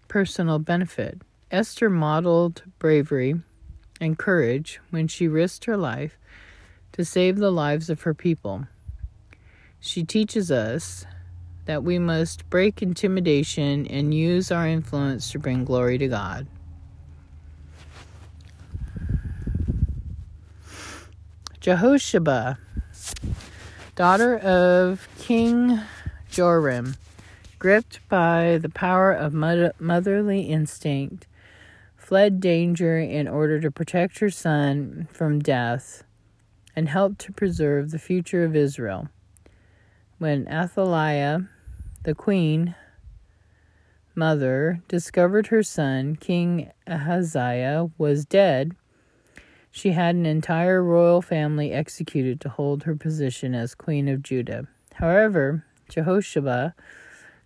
personal 0.07 0.59
benefit. 0.59 1.21
Esther 1.51 1.89
modeled 1.89 2.63
bravery 2.79 3.41
and 3.99 4.17
courage 4.17 4.79
when 4.89 5.07
she 5.07 5.27
risked 5.27 5.65
her 5.65 5.77
life 5.77 6.17
to 6.91 7.03
save 7.03 7.37
the 7.37 7.51
lives 7.51 7.89
of 7.89 8.01
her 8.03 8.13
people. 8.13 8.67
She 9.85 10.03
teaches 10.03 10.49
us 10.49 11.05
that 11.65 11.83
we 11.83 11.99
must 11.99 12.49
break 12.49 12.81
intimidation 12.81 13.85
and 13.85 14.15
use 14.15 14.51
our 14.51 14.67
influence 14.67 15.31
to 15.31 15.37
bring 15.37 15.63
glory 15.63 15.99
to 15.99 16.07
God. 16.07 16.47
Jehosheba, 21.61 22.57
daughter 23.93 24.39
of 24.39 25.07
King 25.19 25.79
Joram, 26.31 26.95
gripped 27.59 27.99
by 28.09 28.57
the 28.59 28.69
power 28.69 29.11
of 29.11 29.35
motherly 29.35 30.41
instinct, 30.41 31.27
fled 31.95 32.39
danger 32.39 32.97
in 32.97 33.27
order 33.27 33.61
to 33.61 33.69
protect 33.69 34.17
her 34.17 34.31
son 34.31 35.07
from 35.11 35.37
death 35.39 36.03
and 36.75 36.89
help 36.89 37.19
to 37.19 37.31
preserve 37.31 37.91
the 37.91 37.99
future 37.99 38.43
of 38.43 38.55
Israel. 38.55 39.09
When 40.17 40.47
Athaliah, 40.47 41.49
the 42.03 42.15
queen 42.15 42.73
mother, 44.15 44.81
discovered 44.87 45.47
her 45.47 45.61
son, 45.61 46.15
King 46.15 46.71
Ahaziah, 46.87 47.89
was 47.97 48.23
dead, 48.25 48.77
she 49.71 49.91
had 49.91 50.15
an 50.15 50.25
entire 50.25 50.81
royal 50.81 51.21
family 51.21 51.73
executed 51.73 52.39
to 52.41 52.49
hold 52.49 52.83
her 52.83 52.95
position 52.95 53.53
as 53.53 53.75
queen 53.75 54.07
of 54.07 54.23
Judah. 54.23 54.67
However, 54.93 55.65
Jehosheba 55.89 56.73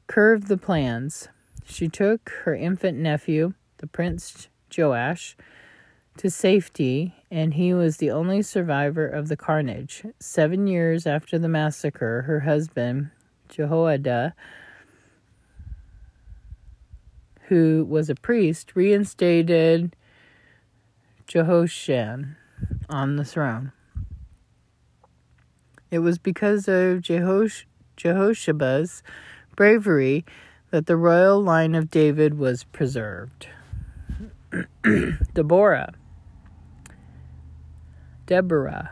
curved 0.06 0.48
the 0.48 0.58
plans. 0.58 1.28
She 1.66 1.88
took 1.88 2.30
her 2.44 2.54
infant 2.54 3.00
nephew, 3.00 3.54
the 3.78 3.88
prince 3.88 4.48
Joash, 4.78 5.36
to 6.20 6.30
safety, 6.30 7.16
and 7.32 7.54
he 7.54 7.74
was 7.74 7.96
the 7.96 8.12
only 8.12 8.42
survivor 8.42 9.08
of 9.08 9.30
the 9.30 9.38
carnage. 9.38 10.04
Seven 10.20 10.68
years 10.68 11.08
after 11.08 11.40
the 11.40 11.48
massacre, 11.48 12.24
her 12.24 12.42
husband, 12.42 13.10
Jehoiada, 13.48 14.36
who 17.48 17.86
was 17.88 18.10
a 18.10 18.16
priest, 18.16 18.74
reinstated 18.76 19.96
Jehoshan 21.26 22.36
on 22.90 23.16
the 23.16 23.24
throne. 23.24 23.72
It 25.90 26.00
was 26.00 26.18
because 26.18 26.68
of 26.68 27.00
Jehosh- 27.00 27.64
Jehoshaph's 27.96 29.04
bravery 29.56 30.26
that 30.72 30.86
the 30.86 30.98
royal 30.98 31.42
line 31.42 31.76
of 31.76 31.90
David 31.90 32.38
was 32.38 32.66
preserved. 32.66 33.48
Deborah. 35.34 35.94
Deborah. 38.30 38.92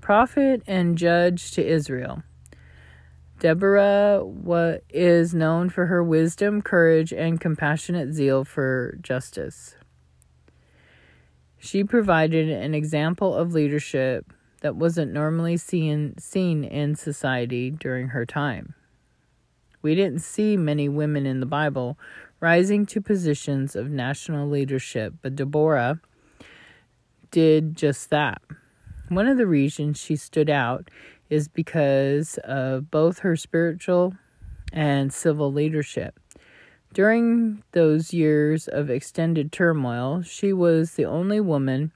Prophet 0.00 0.62
and 0.66 0.96
judge 0.96 1.50
to 1.50 1.62
Israel. 1.62 2.22
Deborah 3.38 4.24
is 4.88 5.34
known 5.34 5.68
for 5.68 5.84
her 5.84 6.02
wisdom, 6.02 6.62
courage, 6.62 7.12
and 7.12 7.38
compassionate 7.38 8.14
zeal 8.14 8.46
for 8.46 8.96
justice. 9.02 9.76
She 11.58 11.84
provided 11.84 12.48
an 12.48 12.72
example 12.72 13.34
of 13.34 13.52
leadership 13.52 14.32
that 14.62 14.76
wasn't 14.76 15.12
normally 15.12 15.58
seen, 15.58 16.16
seen 16.16 16.64
in 16.64 16.94
society 16.94 17.70
during 17.70 18.08
her 18.08 18.24
time. 18.24 18.72
We 19.82 19.94
didn't 19.94 20.20
see 20.20 20.56
many 20.56 20.88
women 20.88 21.26
in 21.26 21.40
the 21.40 21.46
Bible 21.46 21.98
rising 22.40 22.86
to 22.86 23.02
positions 23.02 23.76
of 23.76 23.90
national 23.90 24.48
leadership, 24.48 25.12
but 25.20 25.36
Deborah 25.36 26.00
did 27.30 27.76
just 27.76 28.10
that. 28.10 28.40
One 29.08 29.26
of 29.26 29.38
the 29.38 29.46
reasons 29.46 29.98
she 29.98 30.16
stood 30.16 30.50
out 30.50 30.90
is 31.30 31.48
because 31.48 32.38
of 32.44 32.90
both 32.90 33.20
her 33.20 33.36
spiritual 33.36 34.14
and 34.72 35.12
civil 35.12 35.52
leadership. 35.52 36.18
During 36.92 37.62
those 37.72 38.14
years 38.14 38.66
of 38.68 38.90
extended 38.90 39.52
turmoil, 39.52 40.22
she 40.22 40.52
was 40.52 40.92
the 40.92 41.04
only 41.04 41.40
woman 41.40 41.92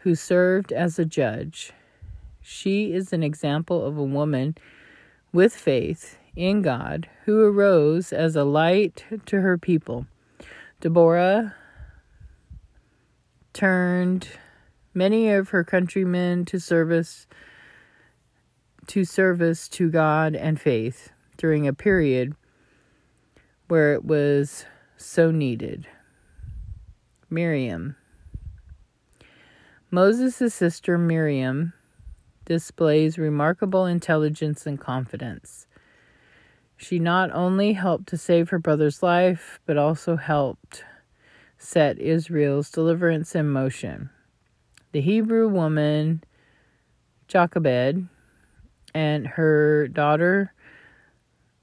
who 0.00 0.14
served 0.14 0.72
as 0.72 0.98
a 0.98 1.04
judge. 1.04 1.72
She 2.42 2.92
is 2.92 3.12
an 3.12 3.22
example 3.22 3.84
of 3.84 3.96
a 3.96 4.04
woman 4.04 4.56
with 5.32 5.54
faith 5.54 6.18
in 6.34 6.62
God 6.62 7.08
who 7.24 7.42
arose 7.42 8.12
as 8.12 8.36
a 8.36 8.44
light 8.44 9.04
to 9.26 9.40
her 9.40 9.56
people. 9.56 10.06
Deborah 10.80 11.54
turned 13.52 14.28
many 14.94 15.30
of 15.30 15.50
her 15.50 15.64
countrymen 15.64 16.44
to 16.46 16.58
service 16.58 17.26
to 18.86 19.04
service 19.04 19.68
to 19.68 19.90
God 19.90 20.34
and 20.34 20.60
faith 20.60 21.12
during 21.36 21.66
a 21.68 21.72
period 21.72 22.34
where 23.68 23.94
it 23.94 24.04
was 24.04 24.64
so 24.96 25.30
needed. 25.30 25.86
Miriam 27.30 27.96
Moses' 29.90 30.54
sister 30.54 30.98
Miriam 30.98 31.72
displays 32.44 33.18
remarkable 33.18 33.86
intelligence 33.86 34.66
and 34.66 34.80
confidence. 34.80 35.66
She 36.76 36.98
not 36.98 37.30
only 37.32 37.74
helped 37.74 38.08
to 38.08 38.16
save 38.16 38.48
her 38.50 38.58
brother's 38.58 39.02
life, 39.02 39.60
but 39.64 39.78
also 39.78 40.16
helped 40.16 40.84
set 41.56 41.98
Israel's 41.98 42.70
deliverance 42.70 43.34
in 43.36 43.48
motion. 43.48 44.10
The 44.92 45.00
Hebrew 45.00 45.48
woman 45.48 46.22
Jochebed 47.26 48.08
and 48.94 49.26
her 49.26 49.88
daughter 49.88 50.52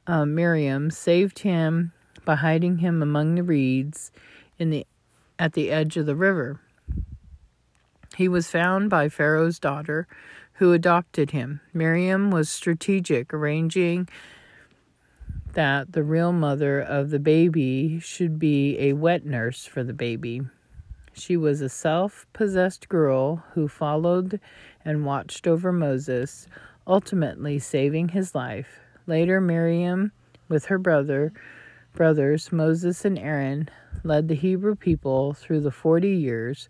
uh, 0.08 0.26
Miriam 0.26 0.90
saved 0.90 1.40
him 1.40 1.94
by 2.26 2.36
hiding 2.36 2.80
him 2.80 3.04
among 3.04 3.36
the 3.36 3.44
reeds 3.44 4.12
in 4.58 4.72
the 4.72 4.88
at 5.38 5.54
the 5.54 5.70
edge 5.70 5.96
of 5.96 6.08
the 6.08 6.16
river. 6.16 6.60
He 8.18 8.28
was 8.28 8.50
found 8.50 8.90
by 8.90 9.10
Pharaoh's 9.10 9.60
daughter, 9.60 10.08
who 10.54 10.74
adopted 10.74 11.32
him. 11.32 11.62
Miriam 11.72 12.32
was 12.32 12.50
strategic, 12.50 13.32
arranging 13.32 14.10
that 15.54 15.94
the 15.94 16.04
real 16.04 16.34
mother 16.34 16.82
of 16.82 17.12
the 17.12 17.20
baby 17.20 18.00
should 18.00 18.40
be 18.40 18.78
a 18.80 18.94
wet 18.94 19.24
nurse 19.24 19.66
for 19.66 19.84
the 19.84 19.94
baby. 19.94 20.42
She 21.20 21.36
was 21.36 21.60
a 21.60 21.68
self 21.68 22.26
possessed 22.32 22.88
girl 22.88 23.44
who 23.54 23.68
followed 23.68 24.40
and 24.86 25.06
watched 25.06 25.48
over 25.48 25.74
Moses, 25.74 26.48
ultimately 26.88 27.60
saving 27.60 28.10
his 28.10 28.34
life. 28.34 28.80
Later, 29.06 29.42
Miriam, 29.42 30.14
with 30.48 30.66
her 30.66 30.78
brother, 30.78 31.34
brothers 31.94 32.54
Moses 32.54 33.04
and 33.04 33.20
Aaron, 33.20 33.70
led 34.04 34.30
the 34.30 34.36
Hebrew 34.36 34.76
people 34.76 35.34
through 35.34 35.60
the 35.60 35.72
40 35.72 36.10
years 36.10 36.70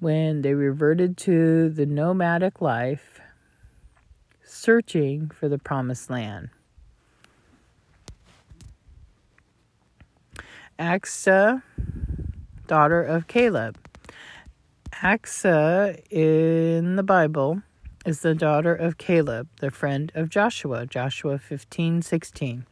when 0.00 0.42
they 0.42 0.52
reverted 0.52 1.16
to 1.16 1.70
the 1.70 1.86
nomadic 1.86 2.60
life, 2.60 3.20
searching 4.44 5.30
for 5.30 5.48
the 5.48 5.58
promised 5.58 6.10
land. 6.10 6.50
Achsah, 10.78 11.58
uh, 11.58 11.60
daughter 12.66 13.02
of 13.02 13.26
Caleb. 13.26 13.78
Achsah 15.02 16.00
in 16.10 16.96
the 16.96 17.02
Bible 17.02 17.62
is 18.04 18.20
the 18.20 18.34
daughter 18.34 18.74
of 18.74 18.98
Caleb, 18.98 19.48
the 19.60 19.70
friend 19.70 20.12
of 20.14 20.28
Joshua, 20.28 20.86
Joshua 20.86 21.38
15 21.38 22.02
16. 22.02 22.66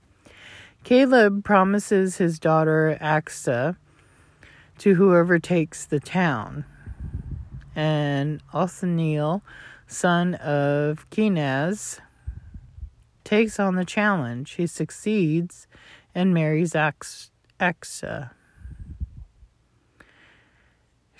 Caleb 0.82 1.44
promises 1.44 2.16
his 2.16 2.38
daughter 2.38 2.96
Achsah 3.00 3.76
to 4.78 4.94
whoever 4.94 5.38
takes 5.38 5.84
the 5.84 6.00
town 6.00 6.64
and 7.76 8.42
Othniel, 8.52 9.42
son 9.86 10.34
of 10.34 11.08
Kenaz, 11.10 12.00
takes 13.24 13.60
on 13.60 13.76
the 13.76 13.84
challenge. 13.84 14.52
He 14.52 14.66
succeeds 14.66 15.66
and 16.14 16.34
marries 16.34 16.72
Achsah. 16.72 18.30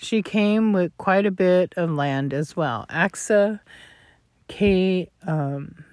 She 0.01 0.23
came 0.23 0.73
with 0.73 0.97
quite 0.97 1.27
a 1.27 1.31
bit 1.31 1.75
of 1.77 1.91
land 1.91 2.33
as 2.33 2.55
well. 2.55 2.87
Achsah 2.89 3.59
came 4.47 5.07
um, 5.27 5.85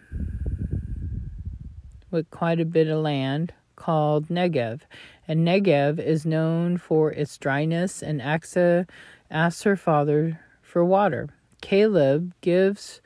with 2.10 2.30
quite 2.30 2.58
a 2.58 2.64
bit 2.64 2.88
of 2.88 3.02
land 3.02 3.52
called 3.76 4.28
Negev. 4.28 4.80
And 5.28 5.46
Negev 5.46 5.98
is 5.98 6.24
known 6.24 6.78
for 6.78 7.12
its 7.12 7.36
dryness, 7.36 8.02
and 8.02 8.22
Achsah 8.22 8.88
asks 9.30 9.64
her 9.64 9.76
father 9.76 10.40
for 10.62 10.82
water. 10.82 11.28
Caleb 11.60 12.32
gives 12.40 13.02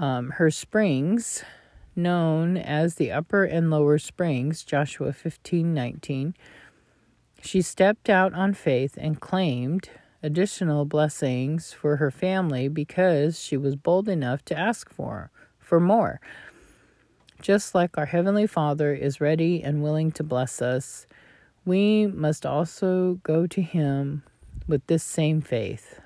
um, 0.00 0.30
her 0.30 0.50
springs, 0.50 1.44
known 1.94 2.56
as 2.56 2.96
the 2.96 3.12
upper 3.12 3.44
and 3.44 3.70
lower 3.70 3.98
springs, 3.98 4.64
Joshua 4.64 5.12
15 5.12 5.72
19. 5.72 6.34
She 7.42 7.60
stepped 7.60 8.08
out 8.08 8.32
on 8.32 8.54
faith 8.54 8.96
and 8.96 9.20
claimed 9.20 9.90
additional 10.22 10.84
blessings 10.84 11.72
for 11.72 11.96
her 11.96 12.10
family 12.10 12.68
because 12.68 13.38
she 13.38 13.56
was 13.56 13.76
bold 13.76 14.08
enough 14.08 14.44
to 14.46 14.58
ask 14.58 14.88
for, 14.90 15.30
for 15.58 15.80
more. 15.80 16.20
Just 17.40 17.74
like 17.74 17.98
our 17.98 18.06
Heavenly 18.06 18.46
Father 18.46 18.94
is 18.94 19.20
ready 19.20 19.62
and 19.62 19.82
willing 19.82 20.12
to 20.12 20.22
bless 20.22 20.62
us, 20.62 21.06
we 21.64 22.06
must 22.06 22.46
also 22.46 23.20
go 23.24 23.48
to 23.48 23.60
Him 23.60 24.22
with 24.68 24.86
this 24.86 25.02
same 25.02 25.40
faith 25.40 26.00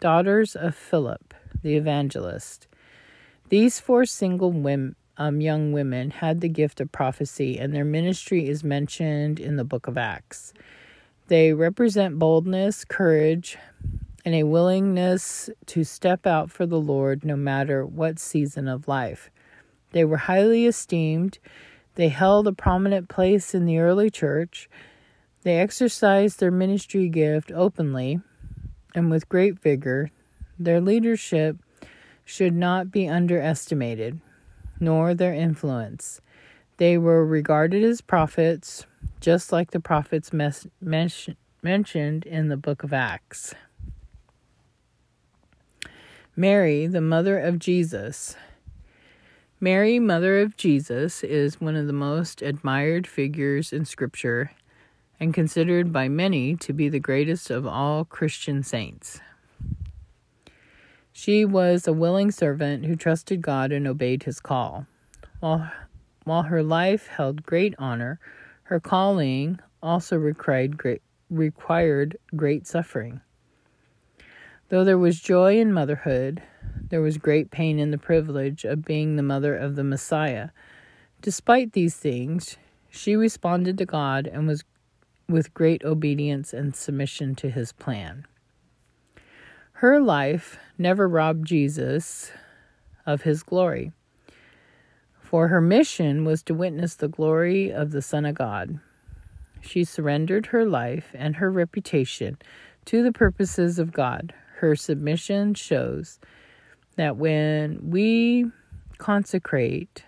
daughters 0.00 0.54
of 0.54 0.74
Philip 0.74 1.32
the 1.62 1.76
evangelist. 1.76 2.68
These 3.48 3.80
four 3.80 4.04
single 4.04 4.52
women, 4.52 4.96
um, 5.16 5.40
young 5.40 5.72
women 5.72 6.10
had 6.10 6.40
the 6.40 6.48
gift 6.48 6.80
of 6.80 6.92
prophecy, 6.92 7.58
and 7.58 7.74
their 7.74 7.84
ministry 7.84 8.48
is 8.48 8.64
mentioned 8.64 9.38
in 9.38 9.56
the 9.56 9.64
book 9.64 9.86
of 9.86 9.96
Acts. 9.98 10.52
They 11.28 11.52
represent 11.52 12.18
boldness, 12.18 12.84
courage, 12.84 13.56
and 14.24 14.34
a 14.34 14.42
willingness 14.42 15.50
to 15.66 15.84
step 15.84 16.26
out 16.26 16.50
for 16.50 16.66
the 16.66 16.80
Lord 16.80 17.24
no 17.24 17.36
matter 17.36 17.84
what 17.84 18.18
season 18.18 18.68
of 18.68 18.88
life. 18.88 19.30
They 19.92 20.04
were 20.04 20.16
highly 20.16 20.66
esteemed. 20.66 21.38
They 21.94 22.08
held 22.08 22.46
a 22.46 22.52
prominent 22.52 23.08
place 23.08 23.54
in 23.54 23.66
the 23.66 23.78
early 23.78 24.10
church. 24.10 24.68
They 25.42 25.58
exercised 25.58 26.40
their 26.40 26.50
ministry 26.50 27.08
gift 27.08 27.52
openly 27.52 28.20
and 28.94 29.10
with 29.10 29.28
great 29.28 29.58
vigor, 29.58 30.10
their 30.58 30.80
leadership 30.80 31.56
should 32.24 32.54
not 32.54 32.90
be 32.90 33.08
underestimated, 33.08 34.20
nor 34.80 35.14
their 35.14 35.34
influence. 35.34 36.20
They 36.76 36.98
were 36.98 37.24
regarded 37.24 37.84
as 37.84 38.00
prophets, 38.00 38.86
just 39.20 39.52
like 39.52 39.70
the 39.70 39.80
prophets 39.80 40.32
mes- 40.32 40.66
mes- 40.80 41.30
mentioned 41.62 42.26
in 42.26 42.48
the 42.48 42.56
book 42.56 42.82
of 42.82 42.92
Acts. 42.92 43.54
Mary, 46.36 46.88
the 46.88 47.00
mother 47.00 47.38
of 47.38 47.60
Jesus. 47.60 48.36
Mary, 49.60 50.00
mother 50.00 50.40
of 50.40 50.56
Jesus, 50.56 51.22
is 51.22 51.60
one 51.60 51.76
of 51.76 51.86
the 51.86 51.92
most 51.92 52.42
admired 52.42 53.06
figures 53.06 53.72
in 53.72 53.84
Scripture 53.84 54.50
and 55.20 55.32
considered 55.32 55.92
by 55.92 56.08
many 56.08 56.56
to 56.56 56.72
be 56.72 56.88
the 56.88 56.98
greatest 56.98 57.50
of 57.50 57.66
all 57.66 58.04
Christian 58.04 58.62
saints. 58.62 59.20
She 61.16 61.44
was 61.44 61.86
a 61.86 61.92
willing 61.92 62.32
servant 62.32 62.84
who 62.84 62.96
trusted 62.96 63.40
God 63.40 63.70
and 63.70 63.86
obeyed 63.86 64.24
his 64.24 64.40
call. 64.40 64.86
While, 65.38 65.70
while 66.24 66.42
her 66.42 66.62
life 66.62 67.06
held 67.06 67.46
great 67.46 67.72
honor, 67.78 68.18
her 68.64 68.80
calling 68.80 69.60
also 69.80 70.16
required 70.18 70.76
great, 70.76 71.02
required 71.30 72.16
great 72.34 72.66
suffering. 72.66 73.20
Though 74.70 74.82
there 74.82 74.98
was 74.98 75.20
joy 75.20 75.60
in 75.60 75.72
motherhood, 75.72 76.42
there 76.88 77.00
was 77.00 77.16
great 77.16 77.52
pain 77.52 77.78
in 77.78 77.92
the 77.92 77.96
privilege 77.96 78.64
of 78.64 78.84
being 78.84 79.14
the 79.14 79.22
mother 79.22 79.56
of 79.56 79.76
the 79.76 79.84
Messiah. 79.84 80.48
Despite 81.22 81.74
these 81.74 81.94
things, 81.94 82.56
she 82.90 83.14
responded 83.14 83.78
to 83.78 83.86
God 83.86 84.26
and 84.26 84.48
was 84.48 84.64
with 85.28 85.54
great 85.54 85.84
obedience 85.84 86.52
and 86.52 86.74
submission 86.74 87.36
to 87.36 87.50
his 87.50 87.70
plan. 87.70 88.26
Her 89.78 90.00
life 90.00 90.56
never 90.78 91.08
robbed 91.08 91.46
Jesus 91.48 92.30
of 93.04 93.22
his 93.22 93.42
glory, 93.42 93.92
for 95.20 95.48
her 95.48 95.60
mission 95.60 96.24
was 96.24 96.44
to 96.44 96.54
witness 96.54 96.94
the 96.94 97.08
glory 97.08 97.72
of 97.72 97.90
the 97.90 98.00
Son 98.00 98.24
of 98.24 98.36
God. 98.36 98.78
She 99.60 99.82
surrendered 99.82 100.46
her 100.46 100.64
life 100.64 101.10
and 101.12 101.36
her 101.36 101.50
reputation 101.50 102.38
to 102.84 103.02
the 103.02 103.12
purposes 103.12 103.80
of 103.80 103.92
God, 103.92 104.32
her 104.58 104.76
submission 104.76 105.54
shows 105.54 106.20
that 106.94 107.16
when 107.16 107.90
we 107.90 108.46
consecrate 108.98 110.04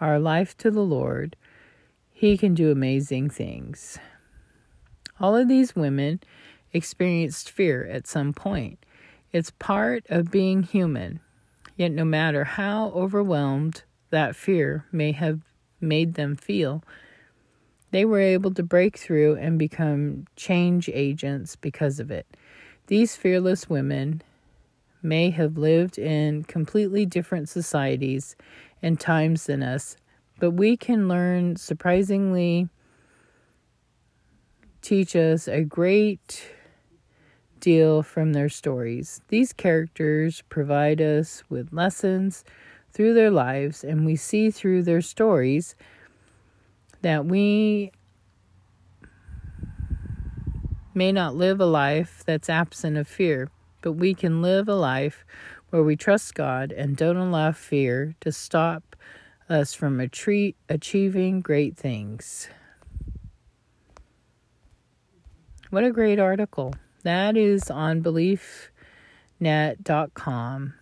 our 0.00 0.20
life 0.20 0.56
to 0.58 0.70
the 0.70 0.84
Lord, 0.84 1.34
He 2.12 2.38
can 2.38 2.54
do 2.54 2.70
amazing 2.70 3.30
things. 3.30 3.98
All 5.18 5.36
of 5.36 5.48
these 5.48 5.74
women 5.74 6.20
experienced 6.72 7.50
fear 7.50 7.86
at 7.86 8.06
some 8.06 8.32
point. 8.32 8.84
It's 9.32 9.50
part 9.50 10.04
of 10.08 10.30
being 10.30 10.62
human. 10.62 11.20
Yet, 11.76 11.92
no 11.92 12.04
matter 12.04 12.44
how 12.44 12.90
overwhelmed 12.90 13.84
that 14.10 14.36
fear 14.36 14.84
may 14.92 15.12
have 15.12 15.40
made 15.80 16.14
them 16.14 16.36
feel, 16.36 16.82
they 17.90 18.04
were 18.04 18.20
able 18.20 18.52
to 18.54 18.62
break 18.62 18.98
through 18.98 19.36
and 19.36 19.58
become 19.58 20.26
change 20.36 20.88
agents 20.92 21.56
because 21.56 21.98
of 21.98 22.10
it. 22.10 22.26
These 22.86 23.16
fearless 23.16 23.68
women 23.68 24.22
may 25.02 25.30
have 25.30 25.56
lived 25.56 25.98
in 25.98 26.44
completely 26.44 27.06
different 27.06 27.48
societies 27.48 28.36
and 28.82 29.00
times 29.00 29.46
than 29.46 29.62
us, 29.62 29.96
but 30.38 30.52
we 30.52 30.76
can 30.76 31.08
learn 31.08 31.56
surprisingly 31.56 32.68
teach 34.82 35.14
us 35.14 35.48
a 35.48 35.62
great 35.62 36.50
deal 37.60 38.02
from 38.02 38.32
their 38.32 38.48
stories. 38.48 39.20
These 39.28 39.52
characters 39.52 40.42
provide 40.48 41.00
us 41.00 41.42
with 41.48 41.72
lessons 41.72 42.44
through 42.92 43.14
their 43.14 43.30
lives, 43.30 43.84
and 43.84 44.04
we 44.04 44.16
see 44.16 44.50
through 44.50 44.82
their 44.82 45.00
stories 45.00 45.76
that 47.02 47.24
we 47.24 47.92
may 50.92 51.12
not 51.12 51.36
live 51.36 51.60
a 51.60 51.66
life 51.66 52.22
that's 52.26 52.50
absent 52.50 52.96
of 52.96 53.06
fear, 53.06 53.48
but 53.80 53.92
we 53.92 54.12
can 54.14 54.42
live 54.42 54.68
a 54.68 54.74
life 54.74 55.24
where 55.70 55.82
we 55.82 55.96
trust 55.96 56.34
God 56.34 56.72
and 56.72 56.96
don't 56.96 57.16
allow 57.16 57.52
fear 57.52 58.16
to 58.20 58.32
stop 58.32 58.96
us 59.48 59.72
from 59.72 60.00
achieving 60.00 61.40
great 61.40 61.76
things. 61.76 62.48
What 65.70 65.84
a 65.84 65.92
great 65.92 66.18
article. 66.18 66.74
That 67.02 67.36
is 67.36 67.70
on 67.70 68.02
beliefnet.com 68.02 70.74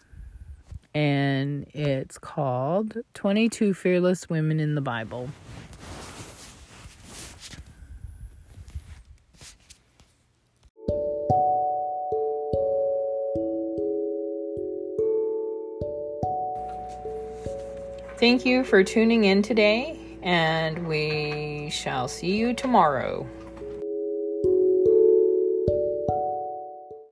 and 0.94 1.66
it's 1.74 2.16
called 2.18 2.96
22 3.14 3.74
Fearless 3.74 4.28
Women 4.28 4.58
in 4.58 4.74
the 4.74 4.80
Bible. 4.80 5.28
Thank 18.18 18.44
you 18.44 18.64
for 18.64 18.82
tuning 18.82 19.22
in 19.22 19.42
today, 19.42 19.96
and 20.24 20.88
we 20.88 21.70
shall 21.70 22.08
see 22.08 22.36
you 22.36 22.52
tomorrow. 22.52 23.24